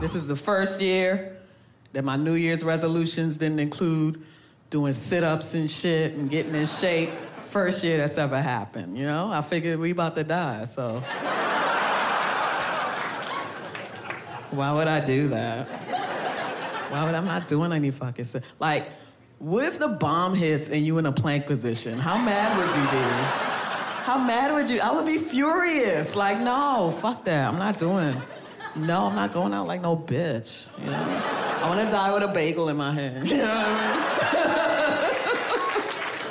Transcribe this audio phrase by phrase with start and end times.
[0.00, 1.36] This is the first year
[1.92, 4.22] that my New Year's resolutions didn't include
[4.70, 7.10] doing sit ups and shit and getting in shape.
[7.50, 9.30] First year that's ever happened, you know?
[9.30, 11.00] I figured we about to die, so.
[14.52, 15.68] Why would I do that?
[16.90, 18.42] Why would I'm not doing any fucking sit?
[18.58, 18.86] Like,
[19.38, 21.98] what if the bomb hits and you in a plank position?
[21.98, 23.04] How mad would you be?
[24.04, 24.80] How mad would you?
[24.80, 26.16] I would be furious.
[26.16, 27.52] Like, no, fuck that.
[27.52, 28.14] I'm not doing.
[28.76, 30.68] No, I'm not going out like no bitch.
[30.78, 31.22] You know?
[31.62, 33.30] I want to die with a bagel in my hand.
[33.30, 34.00] You know what I mean?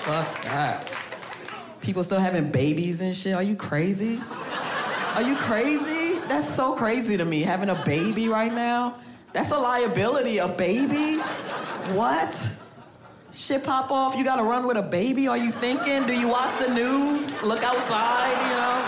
[0.03, 0.91] Fuck that.
[1.81, 3.33] People still having babies and shit.
[3.33, 4.21] Are you crazy?
[5.15, 6.19] Are you crazy?
[6.27, 7.41] That's so crazy to me.
[7.41, 8.95] Having a baby right now.
[9.33, 10.37] That's a liability.
[10.37, 11.17] A baby?
[11.93, 12.57] What?
[13.31, 14.15] Shit pop off.
[14.15, 15.27] You gotta run with a baby.
[15.27, 16.05] Are you thinking?
[16.07, 17.43] Do you watch the news?
[17.43, 18.31] Look outside.
[18.31, 18.85] You know.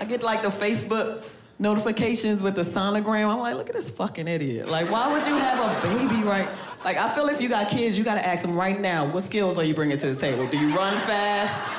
[0.00, 1.26] I get like the Facebook
[1.60, 3.28] notifications with the sonogram.
[3.28, 4.68] I'm like, look at this fucking idiot.
[4.68, 6.48] Like, why would you have a baby right?
[6.84, 9.58] Like, I feel if you got kids, you gotta ask them right now, what skills
[9.58, 10.46] are you bringing to the table?
[10.46, 11.70] Do you run fast?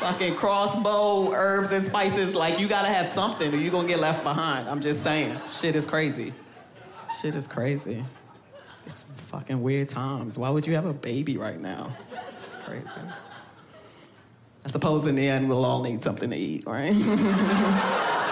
[0.00, 2.34] Fucking crossbow, herbs and spices.
[2.34, 4.68] Like, you gotta have something or you gonna get left behind.
[4.68, 5.38] I'm just saying.
[5.48, 6.34] Shit is crazy.
[7.20, 8.04] Shit is crazy.
[8.84, 10.36] It's fucking weird times.
[10.36, 11.94] Why would you have a baby right now?
[12.28, 12.84] It's crazy.
[14.64, 16.92] I suppose in the end, we'll all need something to eat, right?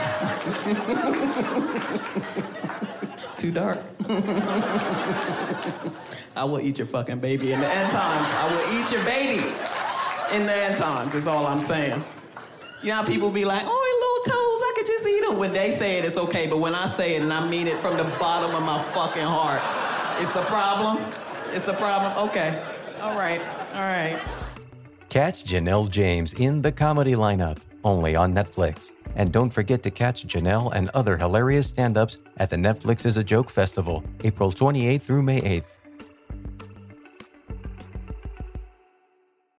[3.36, 3.78] Too dark.
[6.36, 8.28] I will eat your fucking baby in the end times.
[8.32, 9.42] I will eat your baby
[10.34, 12.02] in the end times, is all I'm saying.
[12.82, 15.38] You know people be like, oh, little toes, I could just eat them.
[15.38, 17.76] When they say it, it's okay, but when I say it and I mean it
[17.78, 19.60] from the bottom of my fucking heart,
[20.22, 20.98] it's a problem?
[21.52, 22.28] It's a problem?
[22.28, 22.62] Okay.
[23.02, 23.40] All right.
[23.74, 24.18] All right.
[25.08, 28.92] Catch Janelle James in the comedy lineup, only on Netflix.
[29.16, 33.16] And don't forget to catch Janelle and other hilarious stand ups at the Netflix is
[33.16, 35.79] a Joke Festival, April 28th through May 8th.